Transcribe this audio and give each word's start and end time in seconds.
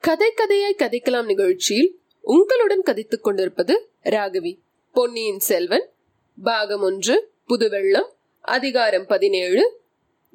கதை 0.00 0.32
கதையாய் 0.36 0.80
கதைக்கலாம் 0.80 1.24
நிகழ்ச்சியில் 1.24 2.00
உங்களுடன் 2.20 2.82
கதைத்துக் 2.82 3.22
கொண்டிருப்பது 3.22 3.90
ராகவி. 4.04 4.58
பொன்னியின் 4.92 5.38
செல்வன் 5.38 5.92
பாகம் 6.42 6.80
ஒன்று 6.80 7.32
புதுவெள்ளம் 7.46 8.08
அதிகாரம் 8.40 9.06
பதினேழு. 9.06 9.80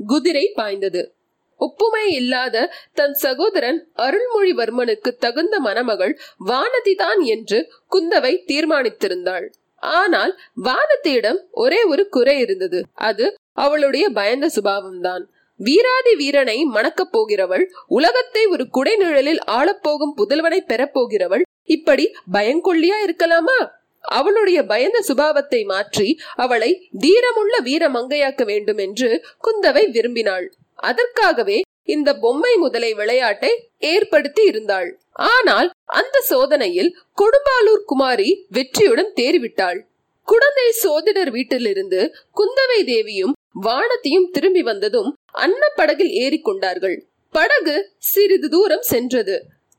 குதிரை 0.07 0.51
பாய்ந்தது. 0.55 1.13
ஒப்புமை 1.57 2.11
இல்லாத 2.11 2.73
தன் 2.93 3.13
சகோதரன் 3.13 3.91
அருள்மொழிவர்மனுக்கு 3.95 5.11
தகுந்த 5.17 5.59
மணமகள் 5.59 6.19
வானதிதான் 6.45 7.21
என்று 7.23 7.71
குந்தவை 7.91 8.33
தீர்மானித்திருந்தாள். 8.45 9.47
ஆனால் 9.75 10.39
வானத்தியிடம் 10.63 11.39
ஒரே 11.51 11.83
ஒரு 11.83 12.09
குறை 12.09 12.39
இருந்தது. 12.39 12.83
அது 12.93 13.33
அவளுடைய 13.51 14.09
பயந்த 14.09 14.49
சுபாவம்தான். 14.55 15.25
வீராதி 15.59 16.13
வீரனை 16.15 16.55
மணக்கப் 16.65 17.11
போகிறவள் 17.11 17.63
உலகத்தை 17.97 18.43
ஒரு 18.45 18.63
குடைநிழலில் 18.77 19.41
ஆளப்போகும் 19.57 20.13
புதல்வனை 20.17 20.59
பெறப்போகிறவள் 20.71 21.43
இப்படி 21.69 22.05
பயங்கொள்ளியா 22.33 22.97
இருக்கலாமா? 23.05 23.59
அவளுடைய 24.03 24.59
பயந்த 24.63 24.97
சுபாவத்தை 25.07 25.61
மாற்றி 25.65 26.09
அவளை 26.35 26.71
தீரமுள்ள 26.99 27.55
வீர 27.67 27.83
மங்கையாக்க 27.89 28.43
வேண்டும் 28.45 28.77
என்று 28.77 29.09
குந்தவை 29.43 29.83
விரும்பினாள். 29.91 30.45
அதற்காகவே 30.79 31.57
இந்த 31.87 32.09
பொம்மை 32.15 32.53
முதலை 32.55 32.91
விளையாட்டை 32.93 33.51
ஏற்படுத்தி 33.91 34.43
இருந்தாள். 34.43 34.89
ஆனால் 35.33 35.67
அந்த 35.99 36.17
சோதனையில் 36.29 36.91
கொடும்பாலூர் 37.17 37.83
குமாரி 37.85 38.29
வெற்றியுடன் 38.49 39.11
தேறிவிட்டாள். 39.15 39.79
குழந்தை 40.27 40.67
சோதிடர் 40.83 41.31
வீட்டிலிருந்து 41.31 41.99
குந்தவை 42.37 42.79
தேவியும் 42.83 43.34
வானத்தையும் 43.55 44.29
திரும்பி 44.31 44.61
வந்ததும் 44.61 45.09
அன்னப்படகில் 45.35 46.13
ஏறிக்கொண்டார்கள். 46.23 46.97
படகு 47.35 47.75
சிறிது 47.97 48.49
தூரம் 48.49 48.81
சென்றது. 48.81 49.35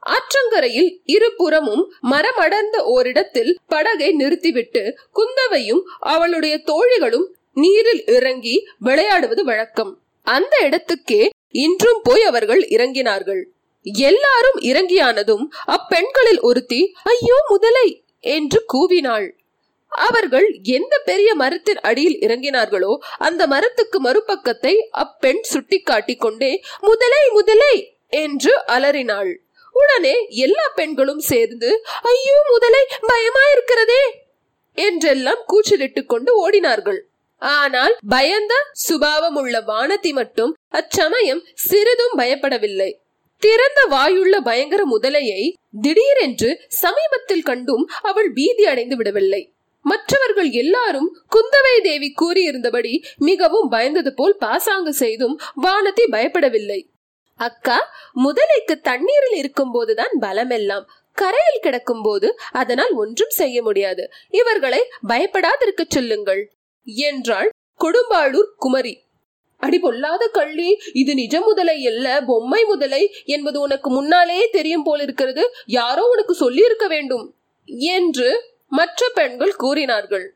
ஆற்றங்கரையில் 0.06 0.90
இருபுறமும் 1.04 1.82
மரம் 2.00 2.36
அடர்ந்த 2.36 2.76
ஓரிடத்தில் 2.84 3.58
படகை 3.66 4.12
நிறுத்திவிட்டு 4.12 4.82
குந்தவையும் 5.12 5.82
அவளுடைய 6.06 6.56
தோழிகளும் 6.66 7.26
நீரில் 7.52 8.04
இறங்கி 8.06 8.56
விளையாடுவது 8.78 9.44
வழக்கம். 9.44 9.92
அந்த 10.26 10.54
இடத்துக்கே 10.62 11.22
இன்றும் 11.50 12.00
போய் 12.02 12.22
அவர்கள் 12.22 12.62
இறங்கினார்கள். 12.68 13.42
எல்லாரும் 14.06 14.58
இறங்கியானதும் 14.62 15.44
அப்பெண்களில் 15.66 16.40
ஒருத்தி 16.40 16.80
ஐயோ 17.04 17.36
முதலை! 17.48 17.88
என்று 18.20 18.60
கூவினாள். 18.72 19.26
அவர்கள் 19.92 20.46
எந்த 20.70 20.94
பெரிய 21.04 21.30
மரத்தின் 21.34 21.80
அடியில் 21.80 22.18
இறங்கினார்களோ 22.20 22.92
அந்த 23.18 23.42
மரத்துக்கு 23.46 23.98
மறுபக்கத்தை 24.00 24.74
அப்பெண் 24.90 25.42
சுட்டி 25.44 25.78
கொண்டே 26.16 26.52
முதலை 26.80 27.24
முதலை! 27.32 27.74
என்று 28.22 28.52
அலறினாள். 28.66 29.32
உடனே 29.74 30.14
எல்லா 30.36 30.66
பெண்களும் 30.74 31.22
சேர்ந்து 31.30 31.70
ஐயோ 32.04 32.36
முதலை 32.50 32.82
பயமா 33.00 33.42
இருக்கிறதே 33.52 34.02
என்றெல்லாம் 34.78 35.42
கூச்சலிட்டுக் 35.46 36.08
கொண்டு 36.08 36.30
ஓடினார்கள். 36.42 37.00
ஆனால் 37.42 37.94
பயந்த 38.08 38.54
சுபாவம் 38.86 39.36
உள்ள 39.36 39.56
வானதி 39.60 40.12
மட்டும் 40.12 40.52
அச்சமயம் 40.68 41.42
சிறிதும் 41.64 42.14
பயப்படவில்லை. 42.18 42.90
திறந்த 43.42 43.80
வாயுள்ள 43.90 44.34
பயங்கர 44.40 44.82
முதலையை 44.84 45.42
திடீரென்று 45.82 46.50
சமீபத்தில் 46.74 47.42
கண்டும் 47.42 47.84
அவள் 48.02 48.30
பீதி 48.32 48.64
அடைந்து 48.66 48.96
விடவில்லை. 48.96 49.42
மற்றவர்கள் 49.90 50.50
எல்லாரும் 50.62 51.08
குந்தவை 51.34 51.74
தேவி 51.82 52.08
கூறியிருந்தபடி 52.20 52.92
மிகவும் 53.28 53.70
பயந்தது 53.72 54.10
போல் 54.14 54.36
பாசாங்கு 54.36 54.92
செய்தும் 54.94 55.34
வானதி 55.62 56.04
பயப்படவில்லை. 56.10 56.80
அக்கா 57.40 57.78
முதலைக்கு 58.24 58.74
தண்ணீரில் 58.82 59.36
இருக்கும் 59.36 59.72
போதுதான் 59.72 60.14
பலமெல்லாம். 60.20 60.86
கரையில் 61.18 61.62
கிடக்கும் 61.62 62.02
போது 62.02 62.28
அதனால் 62.52 62.92
ஒன்றும் 62.92 63.34
செய்ய 63.40 63.56
முடியாது. 63.62 64.04
இவர்களை 64.30 64.80
பயப்படாதிருக்க 65.08 65.82
சொல்லுங்கள். 65.88 66.42
என்றாள் 66.86 67.50
கொடும்பாளூர் 67.80 68.50
குமரி. 68.56 68.94
அடி 69.62 69.78
பொல்லாத 69.78 70.24
கள்ளி 70.28 70.70
இது 70.92 71.12
நிஜ 71.14 71.36
முதலை 71.40 71.76
அல்ல 71.86 72.06
பொம்மை 72.26 72.62
முதலை 72.64 73.02
என்பது 73.24 73.58
உனக்கு 73.60 73.88
முன்னாலேயே 73.90 74.46
தெரியும் 74.48 74.82
போல் 74.82 75.00
இருக்கிறது 75.00 75.44
யாரோ 75.78 76.02
உனக்கு 76.10 76.34
சொல்லி 76.34 76.62
இருக்க 76.64 76.86
வேண்டும். 76.88 77.24
என்று 77.96 78.28
மற்ற 78.72 79.08
பெண்கள் 79.14 79.54
கூறினார்கள். 79.56 80.26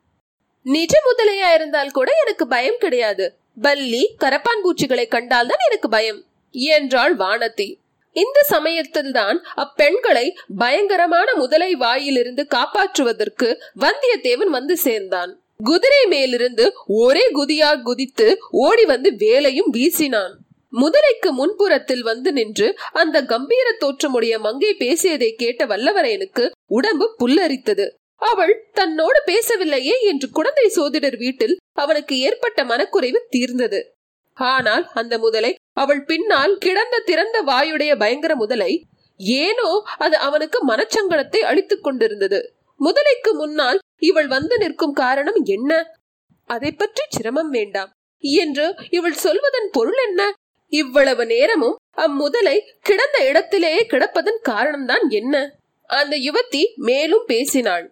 நிஜ 0.62 0.94
முதலையா 1.06 1.54
இருந்தால் 1.54 1.91
கூட 1.91 2.12
எனக்கு 2.24 2.46
பயம் 2.46 2.78
கிடையாது. 2.78 3.34
பல்லி 3.62 4.02
கரப்பான் 4.20 4.62
பூச்சிகளை 4.62 5.06
கண்டால் 5.08 5.46
தான் 5.46 5.64
எனக்கு 5.70 5.88
பயம் 5.88 6.20
என்றாள் 6.54 7.16
வானதி. 7.16 7.68
இந்த 8.12 8.42
சமயத்தில் 8.42 9.12
தான் 9.12 9.44
அப்பெண்களை 9.56 10.30
பயங்கரமான 10.58 11.34
முதலை 11.34 11.74
வாயிலிருந்து 11.74 12.46
காப்பாற்றுவதற்கு 12.54 13.48
வந்தியத்தேவன் 13.80 14.52
வந்து 14.58 14.76
சேர்ந்தான். 14.76 15.32
குதிரை 15.64 16.02
மேலிருந்து 16.08 16.64
ஒரே 16.86 17.24
குதியா 17.34 17.82
குதித்து 17.82 18.38
ஓடி 18.50 18.84
வந்து 18.84 19.16
வேலையும் 19.16 19.70
வீசினான். 19.70 20.34
முதலைக்கு 20.72 21.30
முன்புறத்தில் 21.30 22.00
வந்து 22.00 22.32
நின்று 22.32 22.78
அந்த 22.92 23.22
கம்பீர 23.22 23.72
தோற்றமுடைய 23.78 24.38
மங்கை 24.38 24.74
பேசியதை 24.74 25.34
கேட்ட 25.34 25.66
வல்லவரையனுக்கு 25.66 26.50
உடம்பு 26.66 27.14
புல்லரித்தது. 27.18 27.86
அவள் 28.20 28.69
தன்னோடு 28.72 29.20
பேசவில்லையே 29.26 29.94
என்று 30.00 30.31
குழந்தை 30.31 30.69
சோதிடர் 30.69 31.16
வீட்டில் 31.16 31.56
அவனுக்கு 31.72 32.19
ஏற்பட்ட 32.19 32.64
மனக்குறைவு 32.64 33.20
தீர்ந்தது. 33.28 33.81
ஆனால் 34.36 34.91
அந்த 34.94 35.19
முதலை 35.19 35.54
அவள் 35.72 36.04
பின்னால் 36.04 36.59
கிடந்த 36.59 36.98
திறந்த 36.98 37.42
வாயுடைய 37.42 37.97
பயங்கர 37.97 38.36
முதலை 38.36 38.72
ஏனோ 39.20 39.70
அது 39.98 40.16
அவனுக்கு 40.16 40.59
மனச்சங்கடத்தை 40.69 41.38
அளித்துக் 41.38 41.84
கொண்டிருந்தது. 41.84 42.54
முதலைக்கு 42.80 43.32
முன்னால் 43.32 43.78
இவள் 43.98 44.26
வந்து 44.26 44.59
நிற்கும் 44.59 44.92
காரணம் 44.92 45.41
என்ன? 45.44 45.72
அதை 46.44 46.72
பற்றி 46.72 47.03
சிரமம் 47.09 47.50
வேண்டாம். 47.50 47.91
என்று 48.22 48.75
இவள் 48.91 49.12
சொல்வதன் 49.12 49.69
பொருள் 49.72 50.00
என்ன? 50.09 50.22
இவ்வளவு 50.72 51.26
நேரமும் 51.26 51.76
அம்முதலை 51.97 52.56
கிடந்த 52.80 53.19
இடத்திலேயே 53.28 53.86
கிடப்பதன் 53.86 54.41
காரணம்தான் 54.48 55.04
என்ன? 55.09 55.34
அந்த 55.91 56.16
யுவத்தி 56.16 56.62
மேலும் 56.75 57.25
பேசினாள். 57.26 57.86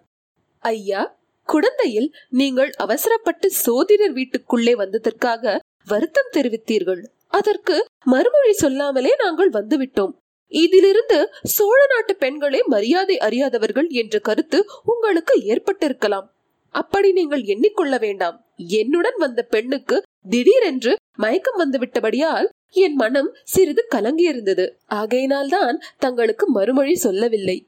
ஐயா 0.69 1.03
குழந்தையில் 1.49 2.09
நீங்கள் 2.31 2.71
அவசரப்பட்டு 2.77 3.51
சோதிடர் 3.65 4.13
வீட்டுக்குள்ளே 4.13 4.75
வந்ததற்காக 4.75 5.59
வருத்தம் 5.87 6.33
தெரிவித்தீர்கள். 6.33 7.03
அதற்கு 7.29 7.77
மறுமொழி 8.05 8.53
சொல்லாமலே 8.53 9.13
நாங்கள் 9.19 9.51
வந்துவிட்டோம். 9.51 10.13
இதிலிருந்து 10.53 11.19
சோழ 11.43 11.79
நாட்டு 11.89 12.17
பெண்களே 12.17 12.61
மரியாதை 12.67 13.17
அறியாதவர்கள் 13.19 13.89
என்ற 14.01 14.19
கருத்து 14.19 14.59
உங்களுக்கு 14.85 15.35
ஏற்பட்டிருக்கலாம். 15.53 16.29
அப்படி 16.75 17.13
நீங்கள் 17.13 17.43
எண்ணிக்கொள்ள 17.43 17.99
வேண்டாம். 17.99 18.37
என்னுடன் 18.57 19.19
வந்த 19.19 19.43
பெண்ணுக்கு 19.43 19.97
திடீரென்று 20.29 20.93
மயக்கம் 21.17 21.61
வந்துவிட்டபடியால் 21.61 22.49
என் 22.85 22.95
மனம் 22.95 23.31
சிறிது 23.45 23.83
கலங்கியிருந்தது. 23.95 24.67
ஆகையினால்தான் 24.95 25.77
தங்களுக்கு 25.99 26.45
மறுமொழி 26.51 26.95
சொல்லவில்லை. 27.07 27.59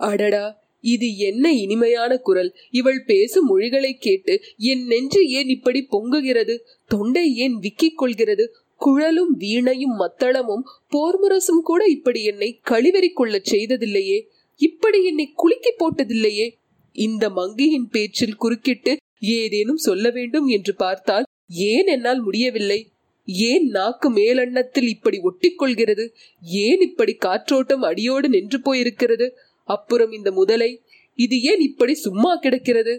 அடடா! 0.00 0.44
இது 0.86 1.08
என்ன 1.18 1.52
இனிமையான 1.52 2.16
குரல்? 2.16 2.50
இவள் 2.70 3.04
பேசும் 3.04 3.46
மொழிகளை 3.46 3.92
கேட்டு 3.96 4.34
என் 4.56 4.84
நெஞ்சு 4.86 5.28
ஏன் 5.28 5.48
இப்படி 5.48 5.80
பொங்குகிறது? 5.90 6.54
தொண்டை 6.86 7.24
ஏன் 7.34 7.56
விக்கிக் 7.60 7.98
கொள்கிறது? 7.98 8.44
குழலும் 8.76 9.32
வீணையும் 9.36 9.96
மத்தளமும் 10.00 10.64
போர்முரசும் 10.92 11.62
கூட 11.62 11.84
இப்படி 11.84 12.20
என்னை 12.24 12.60
கழிவறி 12.70 13.08
கொள்ளச் 13.08 13.54
செய்ததில்லையே. 13.54 14.18
இப்படி 14.60 15.04
என்னை 15.04 15.26
குலுக்கி 15.34 15.72
போட்டதில்லையே. 15.72 16.46
இந்த 16.92 17.30
மங்கையின் 17.30 17.88
பேச்சில் 17.88 18.36
குறுக்கிட்டு 18.36 18.92
ஏதேனும் 19.20 19.84
சொல்ல 19.86 20.10
வேண்டும் 20.10 20.46
என்று 20.46 20.74
பார்த்தால் 20.74 21.26
ஏன் 21.68 21.86
என்னால் 21.86 22.20
முடியவில்லை? 22.20 22.80
ஏன் 23.28 23.66
நாக்கு 23.66 24.08
மேலண்ணத்தில் 24.10 24.88
இப்படி 24.88 25.18
ஒட்டிக்கொள்கிறது 25.18 26.04
ஏன் 26.42 26.80
இப்படி 26.80 27.12
காற்றோட்டம் 27.24 27.82
அடியோடு 27.82 28.28
நின்று 28.28 28.58
போயிருக்கிறது? 28.58 29.26
அப்புறம் 29.66 30.10
இந்த 30.10 30.30
முதலை 30.30 30.70
இது 31.14 31.36
ஏன் 31.40 31.60
இப்படி 31.60 31.94
சும்மா 31.94 32.32
கிடக்கிறது? 32.34 32.94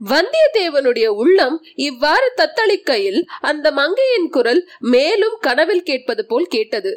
வந்தியத்தேவனுடைய 0.00 1.06
உள்ளம் 1.06 1.56
இவ்வாறு 1.74 2.28
தத்தளிக்கையில் 2.36 3.20
அந்த 3.40 3.66
மங்கையின் 3.70 4.28
குரல் 4.28 4.62
மேலும் 4.78 5.36
கனவில் 5.40 5.82
கேட்பது 5.82 6.22
போல் 6.26 6.46
கேட்டது. 6.46 6.92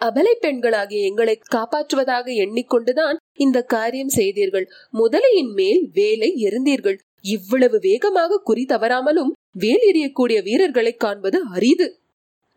அபலை 0.00 0.34
பெண்களாகிய 0.40 1.08
எங்களை 1.10 1.34
காப்பாற்றுவதாக 1.54 2.26
எண்ணிக்கொண்டுதான் 2.44 3.16
இந்த 3.36 3.62
காரியம் 3.62 4.08
செய்தீர்கள். 4.08 4.66
முதலையின் 4.92 5.52
மேல் 5.54 5.82
வேலை 5.92 6.30
எறிந்தீர்கள் 6.44 6.98
இவ்வளவு 7.20 7.78
வேகமாக 7.78 8.40
குறி 8.44 8.64
தவறாமலும் 8.64 9.32
வேல் 9.52 9.84
எறியக்கூடிய 9.90 10.38
வீரர்களை 10.42 10.92
காண்பது 10.92 11.40
அரிது. 11.54 11.88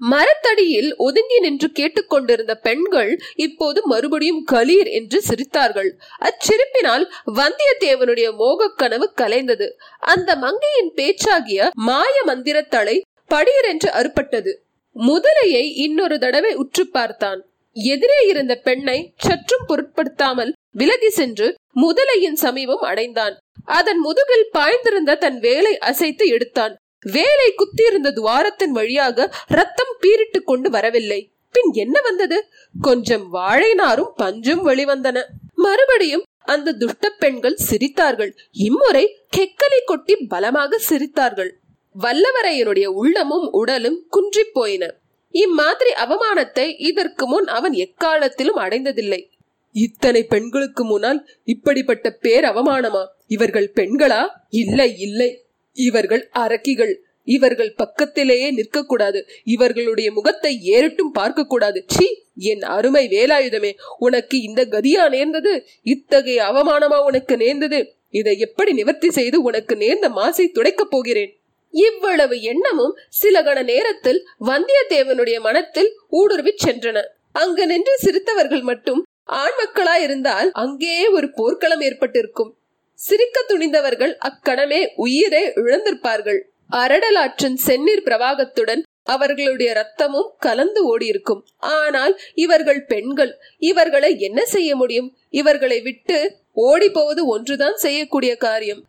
மரத்தடியில் 0.01 0.95
ஒதுங்கி 0.95 1.39
நின்று 1.39 1.71
கேட்டுக்கொண்டிருந்த 1.71 2.55
பெண்கள் 2.55 3.21
இப்போது 3.35 3.87
மறுபடியும் 3.87 4.45
கலீர் 4.51 4.89
என்று 4.91 5.23
சிரித்தார்கள். 5.29 5.89
அச்சிரிப்பினால் 6.21 7.05
வந்தியத்தேவனுடைய 7.25 8.35
மோகக் 8.35 8.77
கனவு 8.77 9.13
கலைந்தது. 9.17 9.67
அந்த 9.99 10.35
மங்கையின் 10.35 10.91
பேச்சாகிய 10.95 11.69
மாய 11.73 12.23
மந்திரத்தலை 12.25 13.01
படியிரென்று 13.29 13.89
அறுபட்டது. 13.89 14.53
முதலையை 14.95 15.63
இன்னொரு 15.75 16.19
தடவை 16.19 16.53
உற்று 16.53 16.87
பார்த்தான். 16.87 17.45
எதிரே 17.73 18.25
இருந்த 18.27 18.55
பெண்ணை 18.55 19.13
சற்றும் 19.17 19.65
பொருட்படுத்தாமல் 19.67 20.53
விலகி 20.71 21.09
சென்று 21.09 21.55
முதலையின் 21.75 22.33
சமீபம் 22.33 22.81
அடைந்தான். 22.81 23.37
அதன் 23.65 23.99
முதுகில் 23.99 24.49
பாய்ந்திருந்த 24.53 25.17
தன் 25.17 25.39
வேலை 25.39 25.77
அசைத்து 25.77 26.27
எடுத்தான். 26.27 26.75
வேலை 27.05 27.53
குத்தியிருந்த 27.55 28.11
துவாரத்தின் 28.11 28.69
வழியாக 28.69 29.33
ரத்தம் 29.47 29.95
பீரிட்டு 30.01 30.43
கொண்டு 30.43 30.69
வரவில்லை. 30.69 31.31
பின் 31.51 31.71
என்ன 31.73 32.01
வந்தது? 32.01 32.47
கொஞ்சம் 32.81 33.33
வாழைநாரும் 33.33 34.11
பஞ்சும் 34.17 34.67
வெளிவந்தன. 34.67 35.23
மறுபடியும் 35.55 36.23
அந்த 36.43 36.73
துஷ்ட 36.73 37.09
பெண்கள் 37.09 37.57
சிரித்தார்கள். 37.69 38.31
இம்முறை 38.51 39.25
கெக்கலை 39.37 39.81
கொட்டி 39.85 40.15
பலமாக 40.15 40.79
சிரித்தார்கள். 40.89 41.51
வல்லவரையனுடைய 41.99 42.85
உள்ளமும் 42.85 43.51
உடலும் 43.51 44.05
குன்றி 44.09 44.43
போயின. 44.43 44.93
இம்மாதிரி 45.31 45.91
அவமானத்தை 45.91 46.75
இதற்கு 46.77 47.27
முன் 47.27 47.47
அவன் 47.47 47.73
எக்காலத்திலும் 47.73 48.57
அடைந்ததில்லை. 48.57 49.29
இத்தனை 49.71 50.23
பெண்களுக்கு 50.23 50.83
முன்னால் 50.83 51.29
இப்படிப்பட்ட 51.43 52.09
பேர் 52.09 52.43
அவமானமா 52.43 53.05
இவர்கள் 53.27 53.71
பெண்களா? 53.75 54.27
இல்லை 54.49 54.97
இல்லை. 54.97 55.45
இவர்கள் 55.73 56.29
அரக்கிகள். 56.39 56.95
இவர்கள் 57.23 57.73
பக்கத்திலேயே 57.73 58.55
நிற்கக்கூடாது. 58.55 59.21
இவர்களுடைய 59.43 60.11
முகத்தை 60.11 60.59
ஏறிட்டும் 60.65 61.11
பார்க்கக்கூடாது. 61.19 61.83
சி 61.87 62.23
என் 62.35 62.61
அருமை 62.61 63.07
வேலாயுதமே 63.07 63.71
உனக்கு 63.97 64.41
இந்த 64.41 64.65
கதியா 64.65 65.09
நேர்ந்தது? 65.09 65.65
இத்தகைய 65.83 66.43
அவமானமா 66.43 67.03
உனக்கு 67.03 67.37
நேர்ந்தது? 67.37 67.95
இதை 68.09 68.37
எப்படி 68.37 68.73
நிவர்த்தி 68.73 69.11
செய்து 69.11 69.41
உனக்கு 69.41 69.75
நேர்ந்த 69.75 70.09
மாசை 70.09 70.51
துடைக்கப் 70.51 70.91
போகிறேன்? 70.91 71.41
இவ்வளவு 71.71 72.41
எண்ணமும் 72.41 72.97
சில 73.09 73.41
கண 73.41 73.63
நேரத்தில் 73.63 74.27
வந்தியத்தேவனுடைய 74.45 75.39
மனத்தில் 75.39 75.99
ஊடுருவிச் 76.11 76.65
சென்றன. 76.65 77.03
அங்கு 77.31 77.67
நின்று 77.67 77.97
சிரித்தவர்கள் 78.03 78.61
மட்டும் 78.61 79.05
ஆண் 79.23 79.51
மக்களாயிருந்தால் 79.65 80.49
அங்கேயே 80.51 81.07
ஒரு 81.07 81.31
போர்க்களம் 81.33 81.81
ஏற்பட்டிருக்கும். 81.81 82.55
சிரிக்க 83.01 83.37
துணிந்தவர்கள் 83.41 84.13
அக்கணமே 84.29 84.81
உயிரை 84.95 85.43
இழந்திருப்பார்கள். 85.61 86.39
அரடலாற்றின் 86.81 87.57
செந்நீர் 87.67 88.05
பிரவாகத்துடன் 88.07 88.81
அவர்களுடைய 89.03 89.69
ரத்தமும் 89.79 90.29
கலந்து 90.39 90.81
ஓடியிருக்கும். 90.89 91.41
ஆனால் 91.59 92.13
இவர்கள் 92.35 92.81
பெண்கள் 92.85 93.33
இவர்களை 93.69 94.11
என்ன 94.19 94.39
செய்ய 94.45 94.71
முடியும்? 94.75 95.09
இவர்களை 95.29 95.79
விட்டு 95.81 96.19
ஓடி 96.67 96.89
போவது 96.89 97.21
ஒன்றுதான் 97.25 97.77
செய்யக்கூடிய 97.77 98.33
காரியம். 98.37 98.81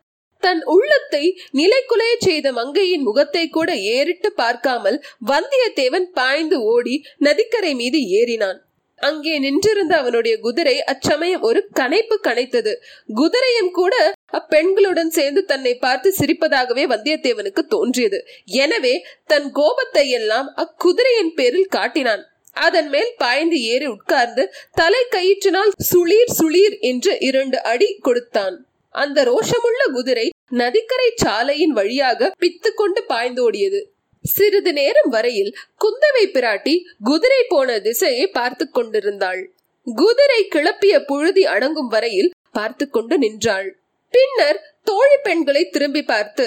தன் 0.42 0.62
உள்ளத்தை 0.64 1.24
நிலைக்குலைய 1.58 2.14
செய்த 2.18 2.46
மங்கையின் 2.52 3.02
முகத்தை 3.02 3.44
கூட 3.48 3.70
ஏறிட்டு 3.94 4.28
பார்க்காமல் 4.32 4.98
வந்தியத்தேவன் 5.26 6.08
பாய்ந்து 6.18 6.56
ஓடி 6.72 6.94
நதிக்கரை 7.18 7.72
மீது 7.74 7.98
ஏறினான். 8.18 8.58
அங்கே 9.08 9.34
நின்றிருந்த 9.44 9.94
அவனுடைய 10.00 10.34
குதிரை 10.38 10.74
அச்சமயம் 10.92 11.44
ஒரு 11.48 11.60
கனைப்பு 11.80 12.16
கனைத்தது. 12.28 12.72
குதிரையும் 13.20 13.70
கூட 13.78 13.94
அப்பெண்களுடன் 14.38 15.12
சேர்ந்து 15.16 15.40
தன்னை 15.44 15.72
பார்த்து 15.76 16.08
சிரிப்பதாகவே 16.18 16.84
வந்தியத்தேவனுக்கு 16.92 17.62
தோன்றியது. 17.74 18.18
எனவே 18.64 18.94
தன் 19.26 19.48
கோபத்தை 19.52 20.04
எல்லாம் 20.10 20.50
அக்குதிரையின் 20.64 21.32
பேரில் 21.34 21.72
காட்டினான். 21.76 22.22
அதன் 22.66 22.88
மேல் 22.88 23.10
பாய்ந்து 23.16 23.58
ஏறி 23.72 23.86
உட்கார்ந்து 23.86 24.42
தலை 24.74 25.02
கயிற்றினால் 25.10 25.72
சுளீர் 25.90 26.34
சுளீர் 26.38 26.76
என்று 26.90 27.12
இரண்டு 27.28 27.58
அடி 27.72 27.88
கொடுத்தான். 28.08 28.56
அந்த 28.94 29.18
ரோஷமுள்ள 29.30 29.82
குதிரை 29.92 30.26
நதிக்கரை 30.60 31.08
சாலையின் 31.22 31.74
வழியாக 31.78 32.30
பித்து 32.42 32.70
கொண்டு 32.74 33.00
பாய்ந்தோடியது. 33.08 33.80
சிறிது 34.24 34.72
நேரம் 34.72 35.10
வரையில் 35.14 35.52
குந்தவை 35.84 36.24
பிராட்டி 36.34 36.74
குதிரை 37.04 37.42
போன 37.48 37.78
திசையை 37.78 38.26
பார்த்து 38.38 38.64
கொண்டிருந்தாள். 38.70 39.40
குதிரை 39.86 40.40
கிளப்பிய 40.54 40.94
புழுதி 41.04 41.44
அடங்கும் 41.46 41.88
வரையில் 41.88 42.34
பார்த்து 42.50 42.84
கொண்டு 42.90 43.16
நின்றாள். 43.18 43.68
பின்னர் 44.14 44.58
தோழி 44.84 45.16
பெண்களை 45.22 45.62
திரும்பி 45.68 46.02
பார்த்து 46.02 46.46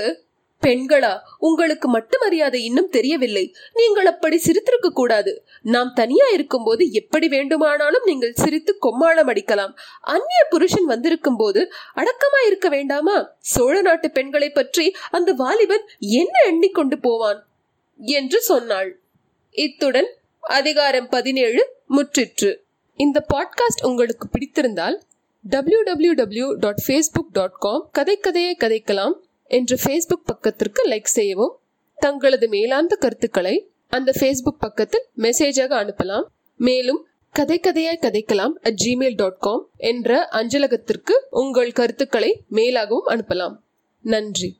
பெண்களா 0.63 1.11
உங்களுக்கு 1.47 1.87
மட்டும் 1.87 2.21
மரியாதை 2.23 2.59
இன்னும் 2.63 2.89
தெரியவில்லை. 2.89 3.43
நீங்கள் 3.73 4.07
அப்படி 4.11 4.37
சிரித்திருக்க 4.45 4.89
கூடாது. 4.89 5.31
நாம் 5.73 5.91
தனியா 5.93 6.27
இருக்கும்போது 6.33 6.83
எப்படி 6.91 7.27
வேண்டுமானாலும் 7.27 8.07
நீங்கள் 8.09 8.37
சிரித்து 8.43 8.73
கொம்மாளம் 8.85 9.29
அடிக்கலாம். 9.33 9.73
அந்நிய 10.13 10.43
புருஷன் 10.53 10.87
வந்திருக்கும் 10.93 11.35
போது 11.35 11.63
அடக்கமா 11.95 12.39
இருக்க 12.45 12.69
வேண்டாமா? 12.69 13.17
சோழ 13.53 13.75
நாட்டு 13.81 14.09
பெண்களை 14.11 14.49
பற்றி 14.49 14.87
அந்த 15.11 15.33
வாலிபன் 15.43 15.85
என்ன 16.21 16.35
எண்ணிக்கொண்டு 16.51 16.99
போவான்? 16.99 17.41
என்று 17.97 18.41
சொன்னாள். 18.41 18.99
இத்துடன் 19.51 20.13
அதிகாரம் 20.39 21.09
பதினேழு 21.09 21.75
முற்றிற்று. 21.89 22.57
இந்த 22.95 23.25
பாட்காஸ்ட் 23.33 23.85
உங்களுக்கு 23.85 24.27
பிடித்திருந்தால் 24.27 25.01
W 25.41 25.81
W 25.81 26.13
W 26.13 26.53
dot 26.53 26.83
Facebook 26.87 27.31
dot 27.31 27.57
com 27.59 27.89
கதை 27.91 28.17
கதையை 28.17 28.57
கதைக்கலாம் 28.59 29.13
என்ற 29.43 29.77
ஃபேஸ்புக் 29.83 30.25
பக்கத்திற்கு 30.25 30.89
லைக் 30.89 31.03
செய்யவும். 31.03 31.59
தங்களது 31.95 32.47
மேலாந்த 32.47 32.93
கருத்துக்களை 32.93 33.69
அந்த 33.87 34.13
ஃபேஸ்புக் 34.19 34.59
பக்கத்தில் 34.59 35.05
மெசேஜாக 35.17 35.71
அனுப்பலாம். 35.71 36.25
மேலும் 36.57 37.07
கதை 37.31 37.59
கதையாய் 37.59 38.01
கதைக்கலாம் 38.01 38.51
அட் 38.61 38.81
ஜிமெயில் 38.85 39.15
டாட் 39.15 39.39
காம் 39.39 39.69
என்ற 39.77 40.27
அஞ்சலகத்திற்கு 40.31 41.11
உங்கள் 41.29 41.71
கருத்துக்களை 41.71 42.41
மேலாகவும் 42.51 43.07
அனுப்பலாம். 43.07 43.55
நன்றி. 44.01 44.59